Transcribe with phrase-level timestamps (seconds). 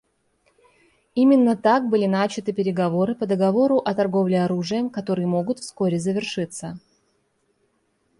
[1.13, 6.79] Именно так были начаты переговоры по договору о торговле оружием, которые могут вскоре завершиться.